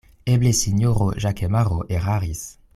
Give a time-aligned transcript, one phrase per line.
[0.35, 2.45] Eble sinjoro Ĵakemaro eraris.